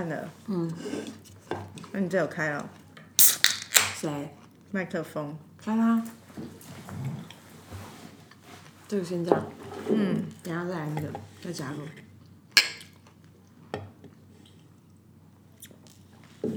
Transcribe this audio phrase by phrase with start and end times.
[0.00, 0.30] 按了。
[0.46, 0.72] 嗯。
[1.92, 2.66] 那你这有开了
[3.18, 4.34] 谁？
[4.70, 5.36] 麦克风？
[5.58, 6.02] 开啦。
[8.88, 9.46] 这个先这样。
[9.90, 10.24] 嗯。
[10.42, 11.12] 等下再来那个，
[11.44, 11.86] 再加入。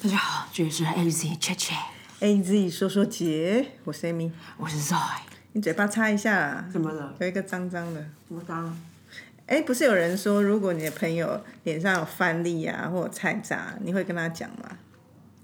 [0.00, 1.74] 大家好，这里是 A Z 切切
[2.20, 4.30] ，A Z 说说姐，我是 Amy。
[4.58, 5.22] 我是 Zoe。
[5.54, 7.16] 你嘴巴擦一下啦，怎么了？
[7.18, 8.06] 有一个脏脏的。
[8.28, 8.78] 怎么刚？
[9.50, 14.78] 哎，不是有人说，如果你的朋友脸上有饭粒啊，或者菜渣，你会跟他讲吗？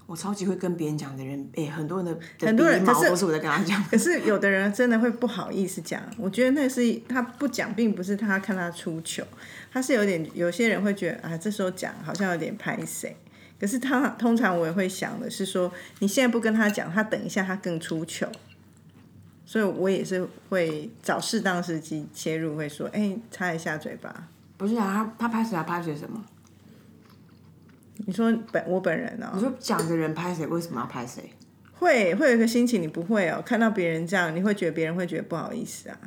[0.05, 3.83] 我超级会跟别人讲的人，哎、很多人的很多人都是我在跟他讲。
[3.91, 9.25] 可是有的人真的会不好意思讲，我觉得那是他不讲，并不是他看他出糗，
[9.73, 13.13] 他是有点有些人会觉得啊，这时候讲好像有点拍谁。
[13.59, 15.69] 可是他通常我也会想的是说，
[15.99, 18.31] 你现在不跟他讲，他等一下他更出糗，
[19.47, 24.27] 所以我也是会找适当时机切入，会说，哎、擦一下嘴巴。
[24.57, 25.63] 不是啊，他他拍谁啊？
[25.63, 26.21] 拍谁什么？
[28.05, 30.45] 你说本我本人哦、你说讲的人拍谁？
[30.45, 31.31] 为什么要拍谁？
[31.79, 35.97] 会会有一个心情，你不会哦、看到别人这样，你会觉得别人会觉得不好意思啊。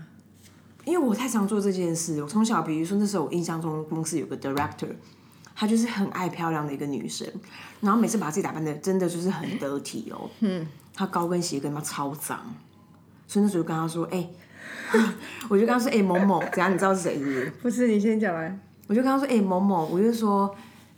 [0.85, 2.23] 因为我太常做这件事。
[2.23, 4.89] 我从小，比如说那时候我印象中公司有个 director，
[5.55, 7.27] 她就是很爱漂亮的一个女生，
[7.81, 10.29] 然后每次把自己打扮的真的就是很得体哦。
[10.41, 10.67] 嗯。
[10.93, 12.55] 她高跟鞋跟她超脏，
[13.31, 14.29] 所以那时候就跟他说：“哎、
[15.49, 16.75] 我就跟他说：哎、某某，怎样？
[16.75, 17.53] 你知道是谁是不是？
[17.63, 18.61] 不是，你先讲完。
[18.89, 20.53] 我就跟他说：哎、某某，我就说。”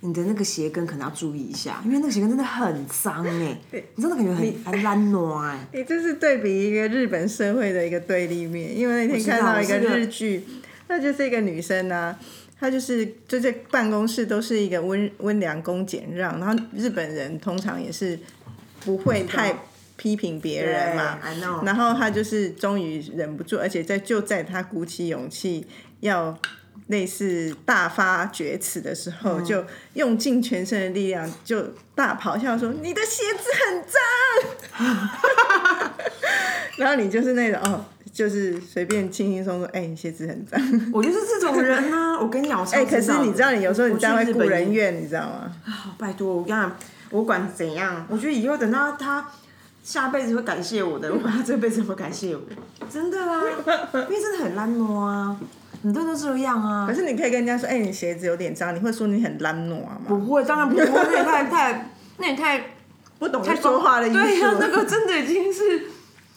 [0.04, 5.60] 你的那个鞋跟可能要注意一下，因为那个鞋跟真的很脏哎，你真的感觉很很烂暖哎。
[5.72, 10.44] 你这是对比一个日本社会的一个对立面，因为那天看到一个日剧，
[10.88, 12.18] 那就是一个女生啊，
[12.58, 18.18] 她就是就在办公室都是一个温温良恭俭让，然后日本人通常也是
[18.84, 19.54] 不会太
[20.02, 21.16] 批评别人嘛，
[21.64, 25.64] 然后他就是终于忍不住，而且在就在他鼓起勇气
[26.00, 26.36] 要。
[26.88, 29.64] 类似大发厥词的时候，嗯就
[29.94, 31.62] 用尽全身的力量，就
[31.94, 33.82] 大咆哮说：“你的鞋子很
[34.82, 35.88] 脏。
[36.76, 40.60] ”然后你就是那种哦，就是随便轻轻松松，哎、你鞋子很脏。
[40.92, 42.18] 我就是这种人啊！
[42.20, 45.52] 我跟你讲， 哎、可是你知道，你有时候你这样会我去日本雇人怨，你知道吗？
[45.64, 46.76] 好拜托，我跟你讲，
[47.10, 49.26] 我管怎样，我觉得以后等到他
[49.82, 52.40] 下辈子会感谢我的， 我这辈子会感谢我，
[52.88, 53.42] 真的啦，
[53.94, 55.36] 因为真的很烂惰啊，
[55.82, 56.94] 很多人都这样啊可。
[56.94, 59.98] 是你可以跟人家说，哎、你鞋子有点脏，你会说你很懒惰吗？
[60.06, 62.64] 不会，当然不会，那也太太，那也太
[63.18, 64.18] 不懂得说话的意思。
[64.18, 65.86] 对呀、那个真的已经是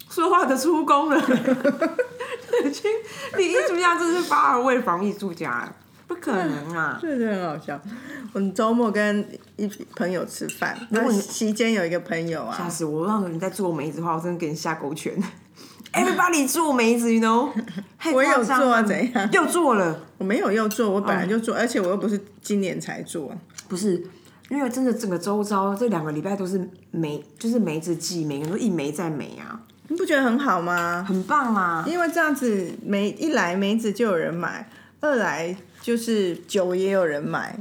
[0.10, 1.18] 说话的出工了，
[2.66, 2.92] 已经
[3.38, 5.72] 你艺术家真是发而为防艺术家，
[6.08, 6.98] 不可能啊！
[7.02, 7.80] 真的很好笑。
[8.34, 13.08] 我们周末跟一朋友吃饭，然后果你期间有一个朋友啊，吓死我！
[13.08, 15.14] 让你在做梅子的话，我真的给你下狗拳。
[15.94, 17.50] Everybody 做梅子，you know？
[18.14, 19.98] 我有做啊怎样又做了？
[20.18, 23.34] 我没有又做，我本来就做，而且我又不是今年才做。
[23.70, 24.04] 不是，
[24.50, 29.58] 因为真的整个周遭这两个礼拜都是梅，就是梅子季，每个人都一梅再梅啊，
[29.88, 31.06] 你不觉得很好吗？
[31.08, 31.86] 很棒啊！
[31.88, 34.70] 因为这样子梅一来梅子就有人买，
[35.06, 37.56] 二来就是酒也有人买，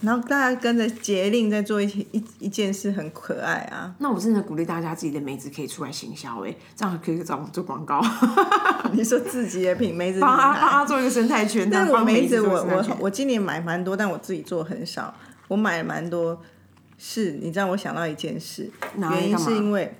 [0.00, 3.94] 然后大家跟着节令在做一一一件事，很可爱啊！
[3.98, 8.00] 那我真的鼓励大家自己的梅子可以出来行销哎，这样可以找我们做广告，
[8.92, 15.14] 你说自己的品梅子品帮他帮做一个生态圈，但我梅子我我我今年买蛮多，但我自己做很少。
[15.48, 16.40] 我买了蛮多，
[16.96, 19.92] 是你知道我想到一件事，原因是因为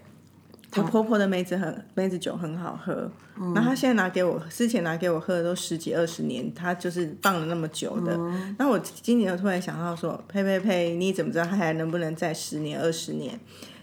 [0.77, 3.53] 我婆婆的梅子很梅子酒很好喝，嗯。
[3.55, 8.15] 然后她现在拿给我，之前拿给我喝的都十几二十年，她就是放了那么久的。
[8.17, 8.55] 嗯。
[8.59, 13.39] 然后我今年又突然想到说，呸呸呸，你怎么知道她还能不能再十年二十年？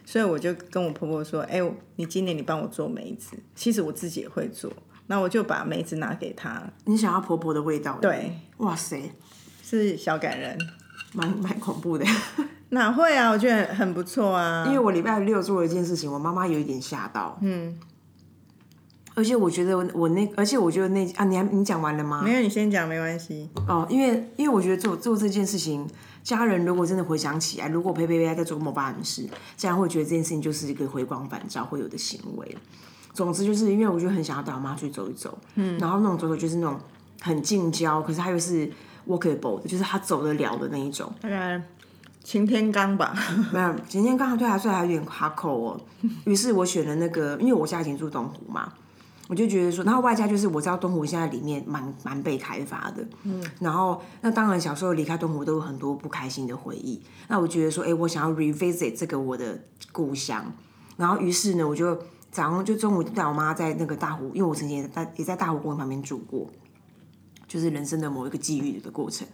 [0.05, 1.61] 所以我就跟我婆婆说，哎、
[1.97, 4.71] 你今年你帮我做梅子，其实我自己也会做，
[5.07, 9.11] 那我就把梅子拿给她，你想要婆婆的味道，对，哇塞，
[9.61, 10.57] 是小感人。
[11.13, 12.05] 蛮蛮恐怖的。
[12.69, 13.29] 哪会啊？
[13.29, 14.65] 我觉得很不错啊。
[14.67, 17.37] 因为我礼拜六做了一件事情，我妈妈有一点吓到。
[17.41, 17.77] 嗯。
[19.15, 22.21] 而且我觉得我我那，而且我觉得那啊，你还你讲完了吗？
[22.23, 23.49] 没有，你先讲没关系。
[23.67, 25.89] 哦，因为因为我觉得做做这件事情，
[26.21, 32.55] 家人如果真的回想起来，如果裴裴裴在做某办事，家人会觉得这件事情就是一个回光返照会有的行为。
[33.11, 36.79] 总之就是因为我就很想要带我妈去走一走，嗯，然后那种走走就是那种
[37.19, 38.71] 很近郊，可是它又是
[39.07, 41.11] walkable 的，就是她走得了的那一种。
[42.27, 43.15] 擎天刚吧。
[43.53, 45.79] 没有，擎天刚好对他说还有点哈口哦。
[46.27, 48.73] 于是我选了那个，因为我家以前住东湖嘛，
[49.29, 57.01] 我就觉得说，然后外加就是我知道东湖现在里面蛮蛮被开发的，嗯，然后那当然小时候离开东湖都有很多不开心的回忆。
[57.29, 59.63] 那我觉得说，哎，我想要 revisit 这个我的
[59.93, 60.51] 故乡，
[60.97, 61.95] 然后于是呢，我就
[62.29, 66.49] 早上就中午带我妈在那个大湖，因为我曾经也在也在大湖公园旁边住过。
[67.47, 69.25] 就是人生的某一个际遇的过程。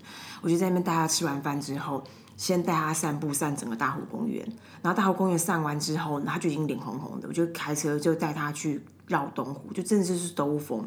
[0.41, 2.03] 我就在那边带他吃完饭之后，
[2.35, 4.45] 先带他散步散整个大湖公园，
[4.81, 10.83] 然后大湖公园散完之后，他就已经脸红红的，我就开车就带他去绕东湖，就真的就是兜风，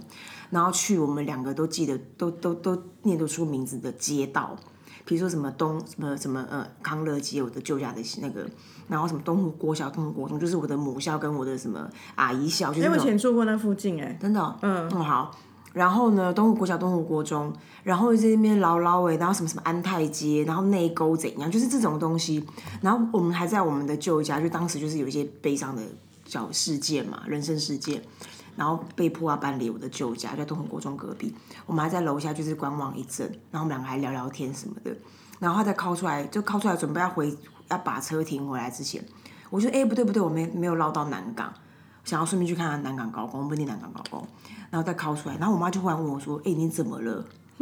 [0.50, 4.56] 然后去我们两个都记得都都都念得出名字的街道。
[5.04, 8.44] 比如说什么东什么什么呃康乐街，我的旧家的那个，
[8.88, 14.90] 然后什么东湖国小、东湖国中，就是我的母校跟我的什么阿姨校，就是我以前住过那附近哎、真的哦、嗯。
[14.90, 15.30] 好。
[15.76, 17.52] 然后呢，东湖国小、东湖国中，
[17.82, 22.42] 然后在那边唠唠诶，然后什么什么安泰街，然后内沟怎样，就是这种东西。
[22.80, 25.82] 然后我们还在我们的旧家，就当时就是有一些悲伤的
[26.24, 28.02] 小事件嘛，人生事件，
[28.56, 31.34] 然后被迫要搬离我的旧家，在东湖国中隔壁。
[31.66, 34.96] 我们还在楼下就是观望一阵，然后我们两个还聊聊天什么的。
[35.38, 37.36] 然后他再靠出来，就靠出来准备要回
[37.68, 39.04] 要把车停回来之前，
[39.50, 41.52] 我就哎、不对不对，我没没有绕到南港，
[42.02, 44.26] 想要顺便去看看南港高工，不念南港高工，
[44.76, 47.24] 然后再靠出来，然后我妈就忽然问我说：“哎、你怎么了？”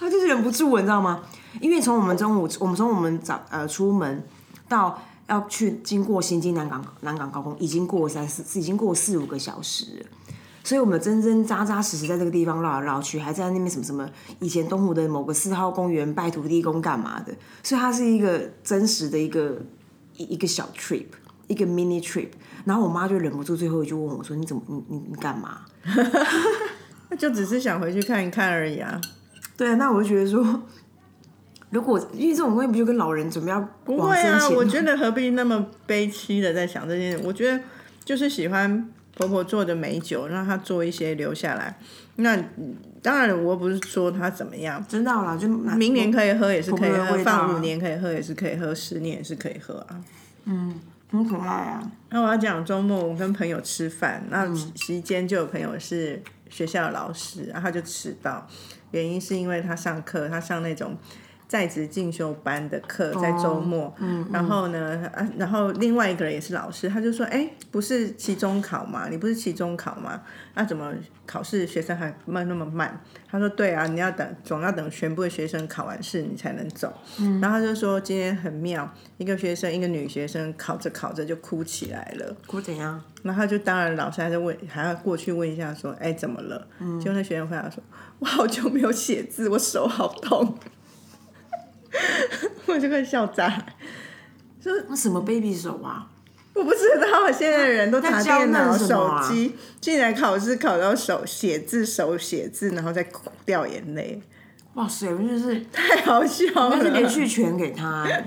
[0.00, 1.20] 她就是忍不住，你知道吗？
[1.60, 4.24] 因为从我们中午，我们从我们早呃出门
[4.66, 10.06] 到要去经过新津南港南港高工，已经过三四，已经过四五个小时。
[10.64, 14.08] 所以我们真真扎扎实实在这个地方绕来绕去，还在那边什么什么
[14.38, 19.60] 以前东湖的某个四号公园拜土地公干嘛的，所以它是一个真实的一个
[20.16, 21.04] 一一个小 trip，
[21.50, 22.28] 一个 mini trip。
[22.64, 25.60] 然后我妈就忍不住最后一句问我说：“你怎么你你你干嘛
[27.10, 29.00] 那就只是想回去看一看而已啊。？”
[29.56, 30.62] 对啊，那我就觉得说，
[31.70, 37.22] 如果因为这种东西不就跟老人准备要不会啊，我觉得何必那么悲戚的在想这件事？
[37.24, 37.62] 我觉得
[38.04, 41.78] 就是喜欢婆婆做的美酒，让她做一些留下来。
[42.16, 50.00] 那嗯当然，我不是说她怎么样，知道了，就明明年可以喝也是可以喝，放五年可以喝也是可以喝，十年也是可以喝啊。
[51.10, 51.90] 很可爱啊。
[52.10, 58.46] 那我要讲周末我跟朋友吃饭，那期间就有朋友是学校的老师，然后他就迟到，
[58.92, 60.96] 原因是因为他上课，他上那种
[61.50, 69.08] 在职进修班的课，在周末，嗯然后呢，啊，然后另外一个人也是老师，他就说，哎，不是期中考吗？
[69.10, 70.22] 你不是期中考吗？
[70.54, 70.94] 那、怎么
[71.26, 73.02] 考试学生还慢那么慢？
[73.28, 76.92] 他说，对啊，你要等，总要等全部的学生考完试你才能走。
[77.42, 82.36] 然后他就说今天很妙，一个学生，一个女学生考着考着就哭起来了。
[82.46, 83.02] 哭怎样？
[83.24, 86.64] 然后他就当然老师还在问，还要过去问一下说，哎，怎么了？
[87.00, 87.82] 结果那学生回答说，
[88.20, 90.56] 我好久没有写字，我手好痛。
[92.66, 93.66] 我就快笑炸。
[94.88, 96.06] 那什么 baby 手啊？
[96.52, 103.06] 我不知道，现在的人都打在教电脑、手啊机，进来考试考到手写字、手写字，然后再
[103.46, 104.20] 掉眼泪，
[104.74, 107.08] 哇塞，我真是太好笑那是连了。
[107.08, 108.24] 续拳给他、欸。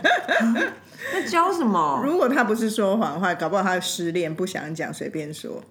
[1.13, 5.61] 那教什么如果他不是说谎话，搞不好他失恋不想讲，随便说。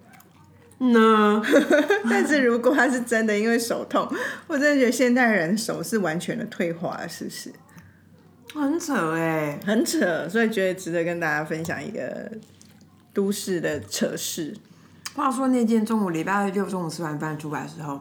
[0.79, 1.43] 呢？
[2.11, 4.07] 但是如果他是真的因为手痛，
[4.47, 7.53] 我真的觉得现代人手是完全的退化了，是不是？
[8.55, 12.31] 很扯哎、很扯，所以觉得值得跟大家分享一个
[13.13, 14.57] 都市的扯事。
[15.15, 18.01] 话说那天中午礼拜六中午吃完饭出来的时候，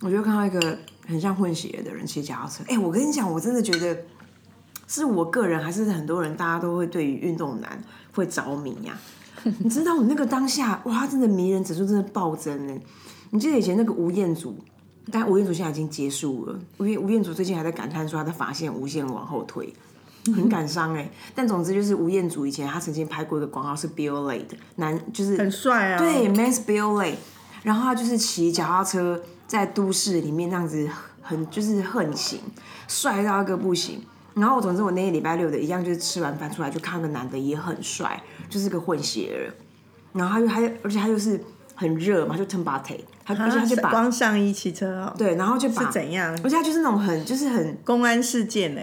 [0.00, 2.64] 我就看到一个很像混血的人骑脚踏车。
[2.68, 3.96] 哎、我跟你讲，我真的觉得
[4.86, 7.80] 是我个人还是很多人，大家都会对于运动男
[8.12, 8.98] 会着迷呀、
[9.58, 12.76] 你知道，我那个当下，哇，真的迷人指数真的暴增呢。
[13.30, 14.56] 你记得以前那个吴彦祖，
[15.10, 16.58] 但吴彦祖现在已经结束了。
[16.78, 19.72] 吴彦吴彦祖最近还在感叹说他的发线无限往后退。
[20.34, 25.98] 很感伤哎，但总之就是吴彦祖以前他曾经拍过一个广告是 b i l l a y 的男，就是很帅啊！
[26.00, 27.14] 对，Man's b i l l a y
[27.62, 30.90] 然后他就是骑脚踏车在都市里面那样子
[31.22, 32.40] 很就是横行，
[32.88, 34.02] 帅到一个不行。
[34.34, 39.54] 然后总之我那天礼拜六的一样就是吃完饭出来就看个男的也很帅，就是个混血儿，
[40.12, 41.40] 然后他就他就而且他又是
[41.76, 46.32] 很热嘛，就 t u m b a t e 他而且他就把光上衣骑车哦，对，然后就把是怎样？
[46.42, 48.80] 而且他就是那种很就是很公安事件呢？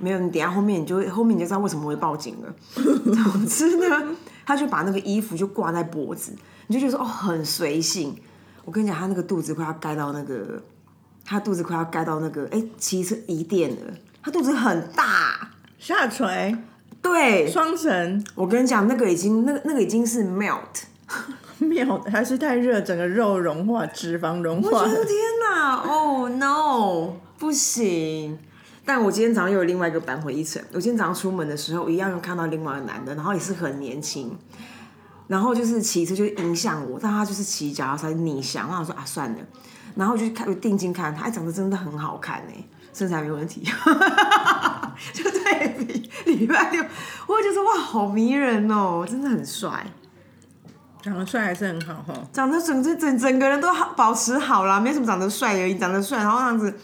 [0.00, 2.54] 没有，你等下后面你就会后面你就知道为什么会报警了。
[2.74, 6.34] 总之呢，他就把那个衣服就挂在脖子，
[6.66, 8.16] 你就觉得哦很随性。
[8.64, 10.60] 我跟你讲，他那个肚子快要盖到那个，
[11.24, 13.92] 他肚子快要盖到那个，哎，骑车一电了。
[14.22, 16.56] 他肚子很大，下垂、
[17.02, 20.84] 对，双层，我跟你讲，那个已经那个那个已经是 melt。
[21.68, 24.88] 妙，还是太热，整个肉融化，脂肪融化我。
[24.88, 25.16] 的天
[25.50, 28.38] 哪！Oh no，不行！
[28.84, 30.60] 但我今天早上又有另外一个扳回一城。
[30.72, 34.36] 我今天早上出门的时候，一样又看到另外一个男的，然后也是很年轻，
[35.28, 39.38] 然后就是骑车就影响我，但他就是骑脚踏车逆向，然后我说啊算了，
[39.94, 43.62] 然后我就看我定睛看他，哎长得真的很好看哎，身材没问题，
[45.14, 46.84] 就对比礼拜六，
[47.28, 49.86] 我就觉得哇好迷人哦，真的很帅。
[51.02, 52.14] 长得帅还是很好哈。
[52.32, 56.74] 长得整整整整个人都好保持好啦，没什么长得帅而已，长得帅，然后这样子，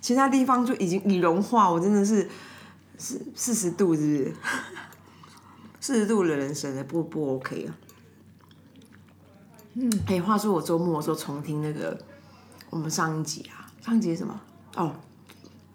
[0.00, 2.28] 其他地方就已经已融化，我真的是
[2.98, 4.34] 四四十度，是不是？
[5.80, 7.74] 四十度的人生的不不 OK 啊。
[9.74, 11.98] 嗯，哎、话说我周末的时候重听那个
[12.70, 14.40] 我们上一集啊，上一集是什么？
[14.76, 14.94] 哦，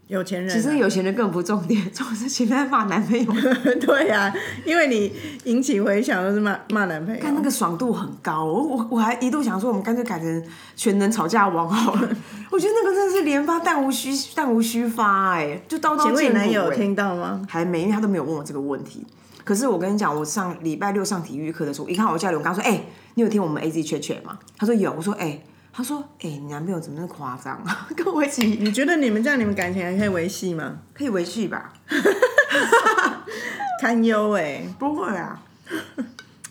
[0.08, 3.34] 有钱人啊、其实有钱人根本不重点，重点是前面在骂男朋友，
[3.82, 4.34] 对呀、
[4.66, 5.12] 因为你
[5.44, 7.22] 引起回响都是骂骂男朋友。
[7.22, 10.44] 看那个爽度很高，我我我还一度想说，我们干脆改成
[10.76, 12.10] 全能吵架王好了。
[12.50, 17.46] 我觉得那个真的是连发弹无虚弹无虚发、哎，就刀刀见骨、哎男友有听到吗？
[17.50, 19.06] 还没，因为他都没有问我这个问题。
[19.44, 22.82] 可是我跟你讲，我上礼拜六上体育课的时候，一看我教练，我刚说，哎、
[23.16, 24.40] 你有听我们 A Z 圈圈吗？
[24.58, 25.40] 他说有，我说，哎、
[25.78, 27.88] 他说，哎、你男朋友怎么那么夸张啊？
[27.96, 30.76] 跟我一起你觉得你们这样，你们感情还可以维系吗？
[30.98, 31.72] 可以维系吧？
[33.80, 35.40] 堪忧哎、不会啊，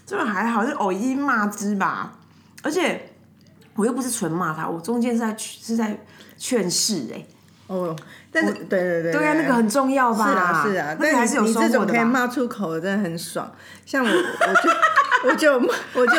[0.07, 2.13] 这个还好，是偶一骂之吧。
[2.63, 3.15] 而且
[3.75, 5.99] 我又不是纯骂他，我中间是在是在
[6.39, 7.27] 劝世哎、
[7.67, 7.97] 哦，
[8.31, 10.25] 但是对对对对啊，那个很重要吧？
[10.31, 12.01] 是啊是啊，但那个还是有你这种可以？
[12.05, 13.51] 骂出口的，真的很爽。
[13.85, 14.71] 像我，我就
[15.25, 15.55] 我就
[15.95, 16.13] 我就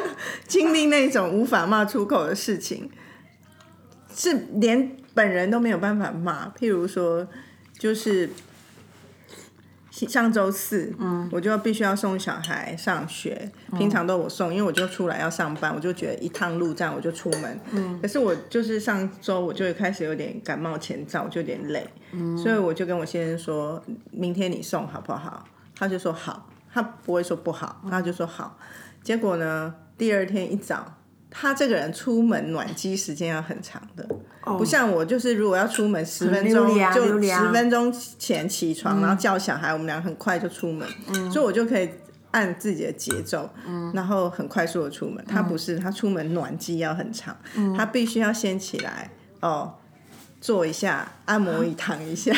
[0.46, 2.90] 经历那种无法骂出口的事情，
[4.14, 6.48] 是连本人都没有办法骂。
[6.50, 7.26] 譬如说，
[7.78, 8.30] 就是
[9.90, 17.60] 上周四，嗯，我就必须要送小孩上学，平常都我送，因为我就出来要上班，我就觉得一趟路这样我就出门。
[17.72, 21.88] 嗯，可是我就是上周我就开始有点感冒前兆，我就有点累，
[22.36, 25.44] 所以我就跟我先生说，明天你送好不好？
[25.76, 28.58] 他就说好，他不会说不好，他就说好。
[29.04, 30.98] 结果呢，第二天一早，
[31.30, 34.04] 他这个人出门暖机时间要很长的，
[34.58, 40.88] 不像我，就是如果要出门十分钟溜凉溜就十分钟前起床，然后叫小孩，我们俩很快就出门，
[41.30, 41.88] 所以我就可以。
[42.34, 43.48] 按自己的节奏，
[43.92, 45.24] 然后很快速的出门。
[45.24, 47.36] 他不是，他出门暖机要很长，
[47.76, 49.72] 他必须要先起来哦，
[50.44, 52.30] 坐一下按摩椅，躺一下，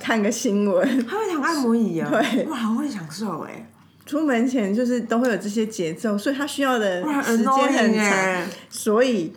[0.00, 1.06] 看个新闻。
[1.06, 3.68] 他会躺按摩椅啊，对哇，好会享受哎、
[4.06, 8.02] 出门前就是都会有这些节奏，所以他需要的哇，时间很长。
[8.02, 9.34] 哎、所以，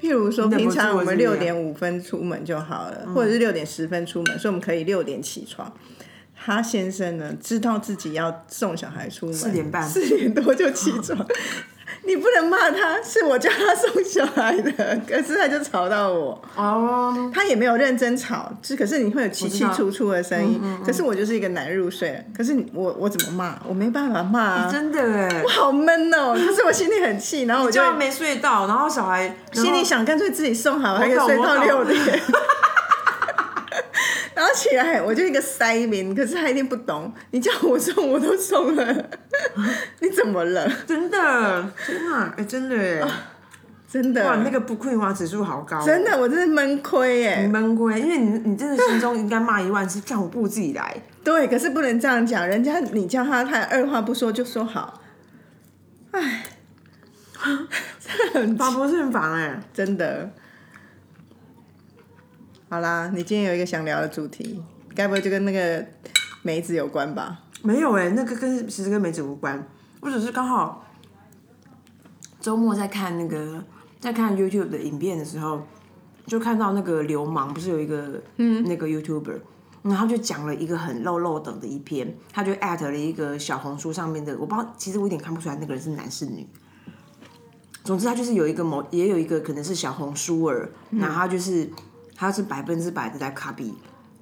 [0.00, 5.72] 譬如说，平常我们六点五分出门就好了，或者是六点十分出门，所以我们可以六点起床。
[6.34, 11.24] 他先生呢，知道自己要送小孩出门，四点半四点多就起床。
[12.10, 16.42] 你不能骂他，是我叫他送小孩的，可是他就吵到我。
[16.56, 20.60] 哦，他也没有认真吵，只可是你会有起起楚楚的声音。
[20.84, 23.56] 可是我就是一个难入睡，可是我我怎么骂？
[23.68, 26.34] 我没办法骂啊，真的哎、我好闷哦。
[26.34, 31.96] 可是我心里很气，然后我就就没睡到，然后小孩心里想，干脆自己送好，还可以睡到六点。
[34.40, 37.12] 然后起来，我就一个塞民，可是他一定不懂。
[37.30, 39.10] 你叫我送，我都送了，
[40.00, 40.66] 你怎么了？
[40.86, 43.10] 真的，天哪，哎、真的哎、
[43.86, 47.46] 真的，哇，那个不匮乏指数好高、哦，真的，我真是闷亏耶。
[47.46, 55.02] 闷亏，因为你你真的心中应该骂一万次，叫我不如自己来，对，可是不能这样讲，人家你叫他，他二话不说就说好。
[56.12, 56.44] 唉，
[58.00, 60.30] 真的很法不胜防哎、 真的。
[62.72, 64.62] 好啦，你今天有一个想聊的主题，
[64.94, 65.84] 该不会就跟那个
[66.42, 67.40] 梅子有关吧？
[67.62, 69.66] 没有哎、那个跟其实跟梅子无关，
[69.98, 70.86] 我只是刚好
[72.40, 73.60] 周末在看那个
[73.98, 75.66] 在看 YouTube 的影片的时候，
[76.28, 79.40] 就看到那个流氓不是有一个嗯那个 YouTuber，
[79.82, 86.46] 然后他就讲了一个很漏漏等的一篇，他就艾特了一个小红书上面的，我不知道，其实我有点看不出来那个人是男是女。
[87.82, 91.68] 总之，他就是有一个某，也有一个可能是小红书儿，然后他就是
[92.20, 93.72] 他是百分之百的在 copy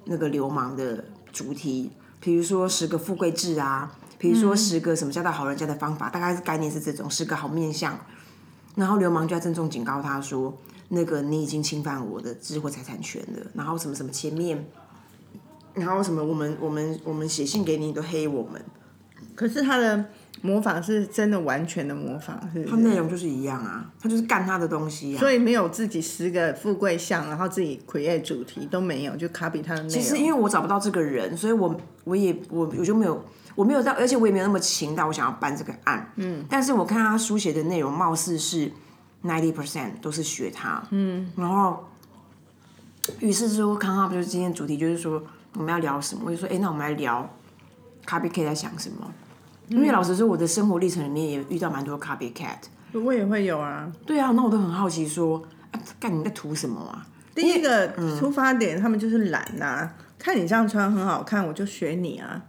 [0.05, 1.03] 那个流氓的
[1.33, 1.91] 主题，
[2.21, 7.99] 比如说十个富贵制啊，比如说十个什么叫到好人家的方法，大概是概念是这种十个好面相。
[8.75, 14.65] 然后流氓就要郑重警告他说：“那个你已经侵犯我的智慧财产权了。”然后什么什么前面，
[15.73, 18.63] 然后什么我们我们我们写信给你都黑我们，
[19.35, 20.05] 可是他的
[20.41, 22.77] 模仿是真的完全的模仿，是不他？
[22.77, 25.19] 内容就是一样啊，他就是干他的东西啊。
[25.19, 29.89] 所以没有自己十个富贵相，然后自己 create 主题都没有，就 copy 他的内容。
[29.89, 33.21] 其实因为我找不到这个人，所以我我也我我就没有
[33.55, 36.09] 我没有到，而且我也没有那么勤到我想要办这个案。
[36.15, 38.71] 嗯，但是我看他书写的内容，貌似是
[39.25, 40.81] ninety percent 都是学他。
[40.91, 41.85] 嗯，然后
[43.19, 45.21] 于是说，康康就是今天主题就是说
[45.55, 47.29] 我们要聊什么，我就说，哎、那我们来聊
[48.05, 49.11] copycat 在想什么。
[49.69, 52.57] 因为老实说，我的生活历程里面也遇到蛮多 copycat。
[52.93, 53.91] 我也会有啊。
[54.05, 57.05] 对啊，那我都很好奇说，啊，干你在图什么啊？
[57.35, 57.87] 第一个
[58.19, 62.43] 出发点，他们就是懒呐、看你这样穿很好看，我就学你啊。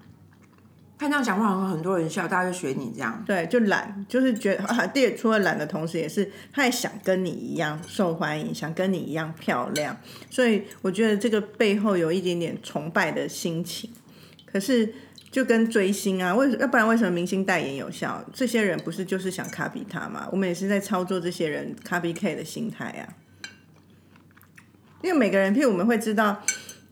[0.98, 3.22] 看这样讲话，好像很多人笑，大家就学你这样。
[3.26, 9.96] 对，就懒，就是觉得啊， 第二除了懒的同时，也是他也想跟你一样受欢迎，想跟你一样漂亮，
[10.28, 13.90] 所以我觉得这个背后有一点点崇拜的心情。
[14.44, 14.92] 可是
[15.30, 18.24] 就跟追星啊，为要不然为什么明星代言有效？
[18.32, 20.28] 这些人不是就是想 copy 他吗？
[20.32, 23.04] 我们也是在操作这些人 copy K 的心态啊。
[25.02, 26.42] 因为每个人，譬如我们会知道。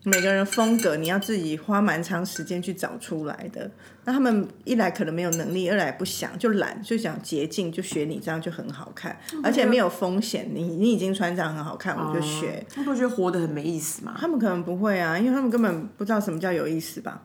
[0.05, 3.71] 每个人风格，你要自己花蛮长时间去找出来的。
[4.05, 10.49] 那他们一来可能没有能力，二来不想就懒，就想捷径，就学你这样就很好看，而且没有风险。
[10.55, 12.65] 你你已经穿这样很好看，我就学。
[12.73, 14.17] 他们觉得活得很没意思嘛？
[14.19, 17.21] 他们可能不会啊，因为他们根本不知道什么叫有意思吧。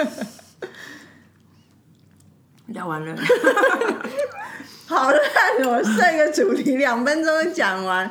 [2.66, 3.16] 聊完了，
[4.86, 5.20] 好烂！
[5.66, 8.10] 我设一个主题，两分钟讲完。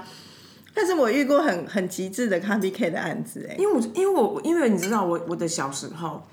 [0.74, 6.24] 但是我遇过很很极致的 copy K 的案子哎，因为我因为我因为你知道我我的小时候，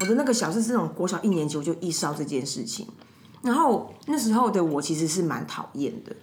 [0.00, 2.86] 我的那个小是这种国小一年级我就意识到这件事情，
[3.42, 6.14] 然后那时候的我其实是蛮讨厌的，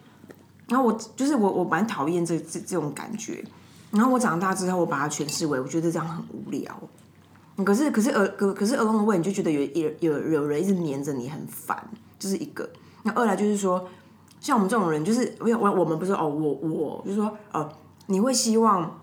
[0.68, 3.44] 然后我就是我我蛮讨厌这这这种感觉，
[3.92, 6.80] 然后我长大之后我把它诠释为我觉得这样很无聊，
[7.64, 11.90] 可是可是儿可可是儿童的问你就觉得有有有有人一直黏着你很烦，
[12.20, 12.70] 这是一个，
[13.04, 13.88] 那二来就是说。
[14.40, 17.72] 像我们这种人，就是我我我们不是哦，我我就是说，呃，
[18.08, 19.00] 你会希望，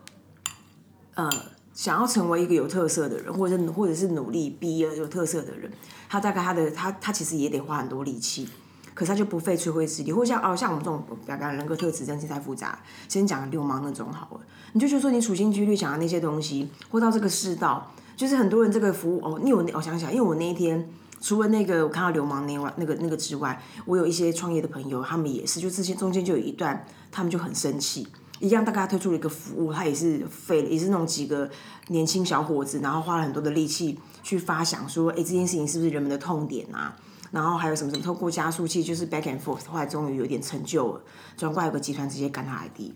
[1.14, 1.30] 呃，
[1.72, 5.70] 想要成为一个有特色的人，或者是或者是努力逼有特色的人，
[6.08, 8.48] 他大概他的他他其实也得花很多力气，
[8.94, 12.76] 可是他就不费吹灰之力，或像哦像我们这种表达人格特质真是太复杂，
[13.08, 14.40] 先讲流氓那种好了，
[14.72, 20.86] 你就觉得说你处心积虑想要那些东西，或到这个世道，就是很多人这个服务哦，你有我想想，因为我那一天。
[21.20, 28.06] 除了那个我看到流氓那外那个那个之外，我有一些创业的朋友，他们也是，就之前中间就有一段，他们就很生气，
[28.38, 31.50] 一样大概推出了一个服务，他也是费了，也是那种几个
[31.88, 36.96] 年轻小伙子，然后花了很多的力气去发想说，哎，这件事情是不是人们的痛点啊？
[37.32, 41.00] 然后还有什么什么，透过加速器就是 back and forth，后来终于有点成就了，
[41.36, 42.92] 转过来有个集团直接干他 ID，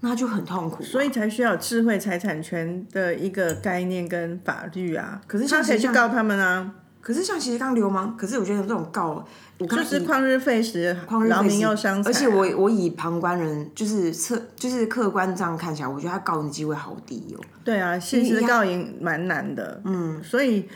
[0.00, 5.20] 那就很痛苦，所以才需要智慧财产权的一个概念跟法律啊。
[5.26, 6.74] 可是像谁去告他们啊。
[7.02, 9.26] 可是像其实刚流氓，可是我觉得这种告，
[9.58, 10.94] 就是旷日费时，
[11.30, 12.10] 劳民又伤财。
[12.10, 17.40] 而且我我以旁观人，就是侧就是客观这样看起来，我觉得他告你机会好低哦。
[17.64, 19.80] 对啊，现实告赢蛮难的。
[19.86, 20.68] 嗯，所以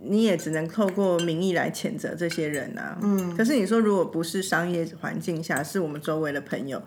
[0.00, 2.96] 你也只能透过民意来谴责这些人啊。
[3.02, 6.80] 嗯，可是你说如果不是商业环境下，是我们周围的朋友，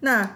[0.00, 0.30] 那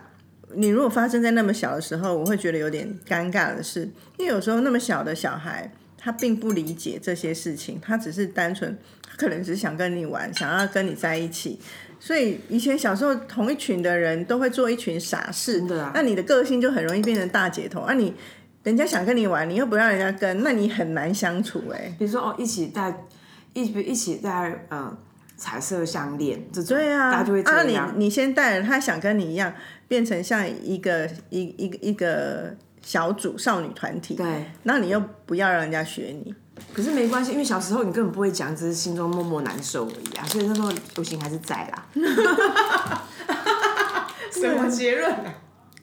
[0.55, 3.83] 你如果发生在那么小的时候，我会觉得有点尴尬的是，
[4.17, 5.73] 因为有时候那么小的小孩。
[6.03, 8.75] 他并不理解这些事情，他只是单纯，
[9.19, 11.61] 可能只是想跟你玩，想要跟你在一起。
[11.99, 17.85] 所以以前小时候，同一群的人都会做一群傻事，那你的个性就很容易变成大姐头。
[17.87, 18.15] 那你
[18.63, 21.95] 人家想跟你玩，你又不让人家跟，那你很难相处哎。
[21.99, 23.05] 比如说哦，一起在
[23.53, 24.97] 一一起在嗯
[25.41, 27.93] 彩色项链这种，对啊，大家就会这样。
[27.97, 29.53] 你你先戴了，他想跟你一样，
[29.89, 32.55] 变成像一个一一个一个。
[32.83, 36.35] 小组少女团体，对，那你又不要让人家学你，
[36.73, 41.87] 可是没关系，因为小时候你根本不会讲，只是心中默默难受而已啊，所以那时候流行还是在啦。
[44.33, 45.35] 什么结论啊？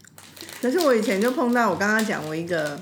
[0.59, 2.81] 可是我以前就碰到，我刚刚讲我一个，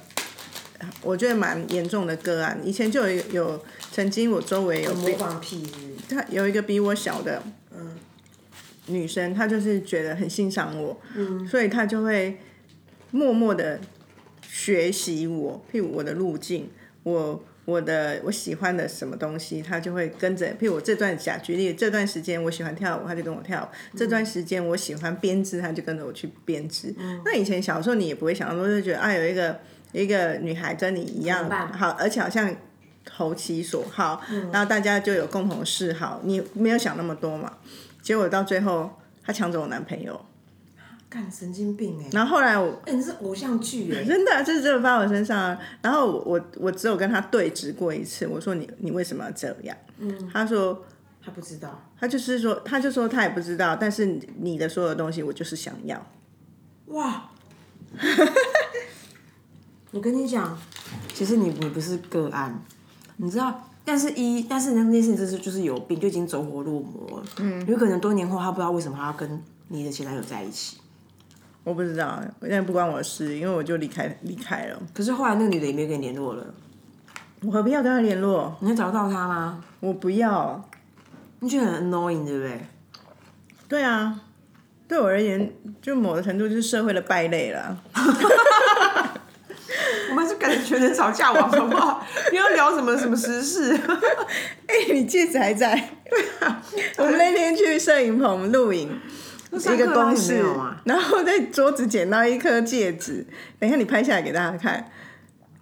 [1.01, 5.63] 我觉得蛮严重的个案，以前就有有曾经我周围有模仿癖，
[6.09, 7.95] 他有一个比我小的嗯
[8.87, 12.37] 女生，她就是觉得很欣赏我，嗯，所以她就会
[13.11, 13.79] 默默的。
[14.47, 16.69] 学习我，譬如我的路径，
[17.03, 20.47] 我我的我喜欢的什么东西，她就会跟着。
[20.53, 26.95] 譬如我这段假举例，这段时间我喜欢跳舞，她就跟我跳；这段时间我喜欢编织，她就跟着我去编织。
[27.25, 29.59] 那以前小时候你也不会想那么多，就觉得啊，有一个
[29.91, 32.55] 一个女孩跟你一样好，而且好像
[33.05, 37.53] 投其所好，然后大家就有共同的嗜好，你没有想那么多嘛。
[38.01, 40.19] 结果到最后，他抢走我男朋友。
[41.31, 42.09] 神经病哎！
[42.11, 45.39] 然后后来我，哎，你是偶像剧哎， 真的，就是真的发我身上。
[45.39, 49.77] 啊然后我我我只有跟他对峙过一次，我说你你为什么要这样？
[49.97, 50.83] 嗯，他说
[51.23, 56.05] 他不知道，他就是说他就说他也不知道，但是你的所有东西我就是想要。
[56.87, 57.29] 哇！
[59.91, 60.57] 我跟你讲，
[61.13, 62.61] 其实你你不是个案，
[63.17, 67.25] 你知道，但是一但是那件事情就是就是有病，就已经走火入魔了。
[67.39, 70.77] 嗯，有可能多年后他不知道为什么他要跟你的前男友在一起。
[71.63, 74.79] 我不知道，现在不关我的事，因为我就离开离开了。
[74.93, 76.45] 可是后来那个女的也没有跟你联络了，
[77.41, 78.55] 我何必要跟他联络？
[78.59, 79.63] 你要找到他吗？
[79.79, 80.63] 我不要，
[81.39, 82.61] 你觉得很 annoying 对不对？
[83.67, 84.21] 对啊，
[84.87, 85.51] 对我而言，
[85.81, 87.81] 就某的程度就是社会的败类了。
[90.79, 92.05] 人吵架王，好不好？
[92.31, 93.73] 你要聊什么什么时事。
[94.67, 95.89] 哎、你戒指还在？
[96.97, 98.99] 我们那天去摄影棚录影，
[99.51, 100.43] 一个公没式
[100.83, 103.25] 然后在桌子捡到一颗戒指，
[103.59, 104.85] 等一下你拍下来给大家看。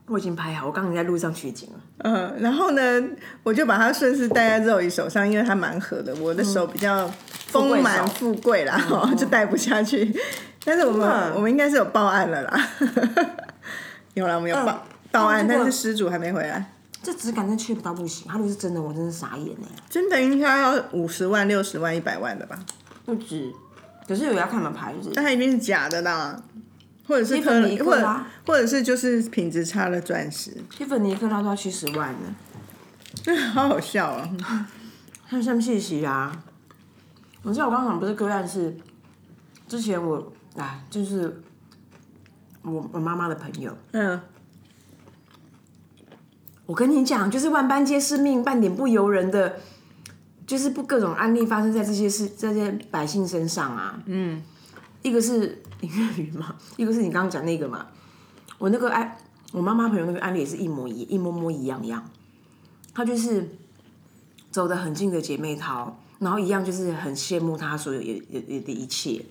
[0.08, 1.80] 我已经拍好，我刚刚在路上取景了。
[2.00, 3.02] 嗯，然后呢，
[3.42, 7.10] 我就把它顺势戴在肉姨手上，因为它蛮合的，我的手比较
[7.48, 10.14] 丰满富贵啦，哦、就戴不下去。
[10.66, 12.70] 但是我们我们应该是有报案了啦，
[14.14, 16.74] 有啦，我们有报、报案，但是失主还没回来。
[17.04, 19.68] 这质感真缺不到不行，他如果是真的，我真是傻眼呢。
[19.90, 22.58] 真的应该要五十万、六十万、一百万的吧？
[23.06, 23.54] 不止，
[24.08, 25.12] 可是有要看什么牌子？
[25.14, 26.42] 但它一定是假的啦，
[27.08, 34.68] 或者是蒂芙尼刻，或或者是就是品质差的钻石，蒂芙尼克拉都要七十万呢， 好好笑啊！
[35.30, 36.44] 像像谢喜啊。
[37.42, 38.74] 我知道我刚刚讲不是个案是，
[39.68, 41.42] 之前我哎就是
[42.62, 44.18] 我我妈妈的朋友，嗯，
[46.66, 49.58] 我跟你讲，就是万般皆是命，半点不由人的，
[50.48, 54.02] 就是不各种案例发生在这些事这些百姓身上啊。
[54.06, 54.42] 嗯，
[55.02, 57.88] 一个是林月雨嘛， 一个是你刚刚讲那个嘛。
[58.58, 59.18] 我那个案，
[59.52, 62.02] 我妈妈朋友那个案例也是一模一一模模一样样。
[62.94, 63.50] 她就是
[64.50, 69.26] 走得很近的姐妹淘，然后一样就是很羡慕她所有有有有的一切，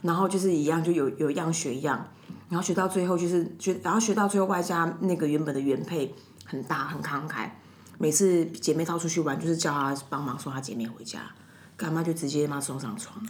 [0.00, 2.08] 然后就是一样就有有样学样，
[2.48, 6.12] 然后学到最后就是学，然后学到最后外加那个原本的原配
[6.52, 7.48] 很大很慷慨，
[7.96, 11.20] 每次姐妹淘出去玩就是叫她帮忙送她姐妹回家，
[11.78, 13.26] 干妈就直接妈送上床，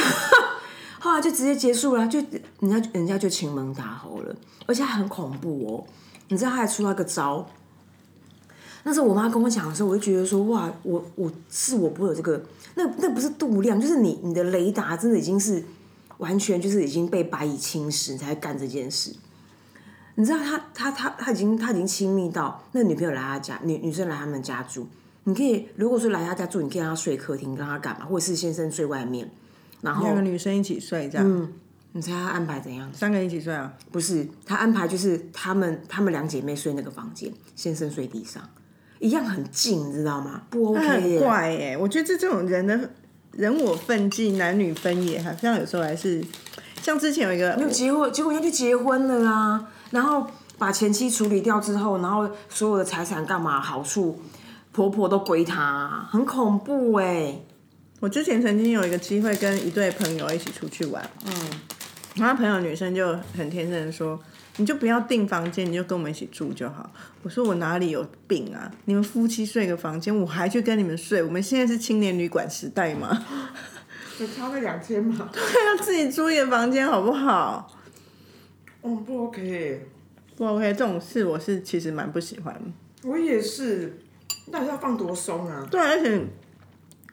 [1.00, 2.18] 后来就直接结束了，就
[2.60, 5.86] 人家人家就亲门打吼了，而且还很恐怖哦，
[6.28, 7.48] 你知道他还出了个招。
[8.82, 12.44] 那时候我妈跟我讲的时候，我就觉得说，哇，我我是我不会有这个，
[12.74, 15.64] 那那不是度量，就是你你的雷达真的已经是
[16.18, 19.16] 完全就是已经被白蚁侵蚀，你才干这件事。
[20.16, 24.88] 你知道他他他他已经他已经亲密到那女朋友来他家，女女生来他们家住，
[25.24, 29.30] 你可以如果说来他家住，你可以让他睡客厅，让他干嘛，或者是先生睡外面，
[29.82, 31.48] 然后两个女生一起睡这样，
[31.92, 32.90] 你猜他安排怎样？
[32.92, 33.72] 三个人一起睡啊？
[33.92, 38.42] 不是，他安排就是他们他们两姐妹睡那个房间，先生睡地上，
[38.98, 40.42] 一样很近，你知道吗？
[40.48, 41.18] 不那 OK。
[41.20, 42.90] 怪耶、我觉得这这种人的
[43.32, 46.24] 人我分际、男女分野，好像有时候还是
[46.82, 50.26] 像之前有一个没有结婚，结果人家就结婚了啊，然后
[50.58, 54.20] 把前妻处理掉之后，然后所有的财产干嘛好处，
[54.72, 57.40] 婆婆都归他，很恐怖哎。
[58.00, 61.32] 我之前曾经有一个机会跟一对朋友一起出去玩，嗯，
[62.16, 64.20] 然后朋友女生就很天真的说
[64.58, 66.90] ：“你就不要订房间，你就跟我们一起住就好。”
[67.24, 68.70] 我说：“我哪里有病啊？
[68.84, 71.22] 你们夫妻睡个房间，我还去跟你们睡？
[71.22, 73.24] 我们现在是青年旅馆时代吗？
[74.18, 77.75] 就差那两千嘛，要自己租一个房间好不好？
[78.86, 79.84] 哦不 OK，
[80.36, 82.56] 不 OK，这种事我是其实蛮不喜欢。
[83.02, 83.98] 我也是，
[84.52, 85.66] 到底要放多松啊？
[85.68, 86.20] 对啊，而且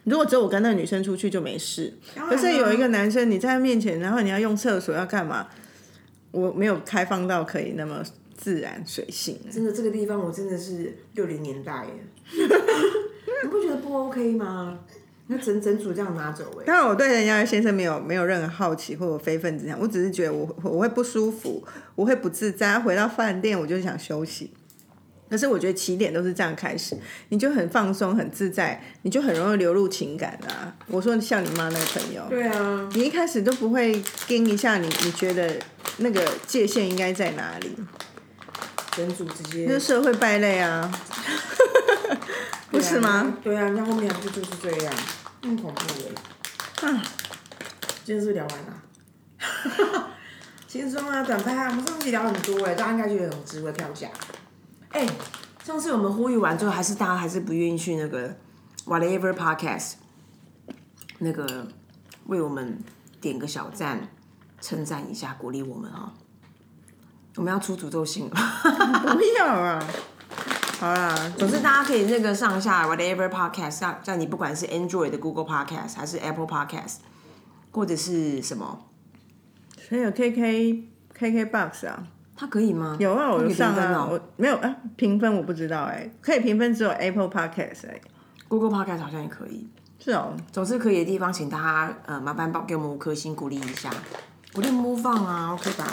[0.04, 5.48] 如果只有我跟那个女生出去就没事，可可是有一个男生你在他面前，然后你要用厕所要干嘛？
[6.32, 8.04] 我没有开放到可以那么
[8.38, 9.40] 自然随性。
[9.52, 11.92] 真的这个地方我真的是六零年代耶，
[13.44, 14.80] 你不觉得不 OK 吗？
[15.34, 21.66] 那整整组这样拿走哎，当然，我对人家的先生没有没有任何好奇或者非分之想，我只是觉得我我会不舒服，
[21.96, 22.80] 我会不自在。
[22.80, 24.52] 回到饭店我就想休息，
[25.30, 26.98] 可是我觉得起点都是这样开始，
[27.30, 30.76] 你就很放松很自在，你就很容易流露情感啊。
[30.88, 35.60] 我说像你妈那个朋友，对啊，你一开始都不会盯一下你，你觉得
[35.98, 37.76] 那个界限应该在哪里？
[38.96, 40.92] 整组直接就是社会败类 啊，
[42.70, 43.36] 不是吗？
[43.44, 44.94] 对啊，人家后面不就是这样，
[45.44, 45.82] 很恐怖
[46.82, 46.90] 哎。
[46.90, 47.04] 啊，
[48.06, 50.10] 今天是不是聊完了？
[50.68, 54.10] 轻松啊，短拍啊，我们上期聊很多哎，大家应该觉得很值回票价。
[54.90, 55.06] 哎、
[55.64, 58.36] 上次我们呼吁完之后，还是大家还是不愿意去那个
[58.86, 59.94] Whatever Podcast
[61.20, 61.68] 那个
[62.28, 62.80] 为我们
[63.22, 64.10] 点个小赞，
[64.62, 66.14] 称赞一下，鼓励我们哈、
[67.36, 68.32] 我们要出诅咒信了。
[69.16, 69.80] 不要啊！
[70.80, 76.96] 好啦，总之，大家可以那个上下 whatever podcast，像像你不管是 Android 的 Google Podcast 还是 Apple Podcast，
[77.72, 78.86] 或者是什么，
[79.90, 80.84] 还有 KK
[81.14, 82.04] KK Box 啊，
[82.36, 82.98] 它可以吗？
[83.00, 88.02] 有啊，我上啊，我没有啊，评分我不知道哎、可以评分只有 Apple Podcast 哎、
[88.50, 89.68] Google Podcast 好像也可以。
[90.00, 93.90] 是哦，总之可以的地方，请大家呃麻烦帮给我们五颗星鼓励一下，
[94.52, 95.86] 鼓励 move on 啊，OK 吧？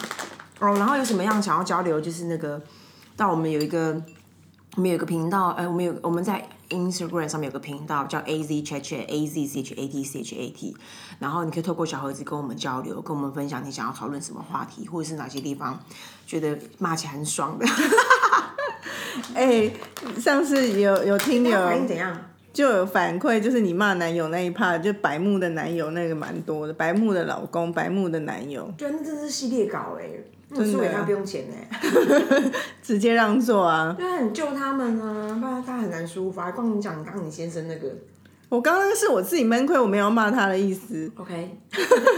[0.59, 2.61] 哦，然后有什么样想要交流，就是那个
[3.17, 4.03] 到我们有一个
[4.77, 10.49] 我们有个频道，呃，我们有我们在 Instagram 上面有个频道叫 A Z Chat Chat A Z C H A T C H A
[10.51, 10.77] T，
[11.19, 15.79] 然后你可以透过小盒子跟我们交流，跟我们分享你想要讨论什么话题，或者是哪些地方
[16.25, 17.67] 觉得骂起来很爽的。
[19.35, 19.71] 哎、
[20.19, 22.17] 上次有有听友反应怎样？
[22.53, 30.05] 就有反馈，就是你骂男友那一 part，就白目的男友那个蛮多的，白目的老公，白目的男友，对，那真的是系列稿哎、
[30.53, 31.55] 那输给他不用钱呢、
[32.83, 33.95] 直接让座啊！
[33.97, 36.41] 对啊，你救他们啊，不然他很难舒服。
[36.55, 37.89] 光你讲刚刚你先生那个
[38.49, 41.11] 我刚刚是我自己闷亏，我没有骂他的意思。
[41.17, 41.57] ，OK，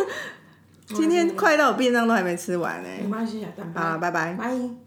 [0.87, 4.33] 今天快到我便当都还没吃完呢、没关系啊，拜拜。
[4.35, 4.82] 拜。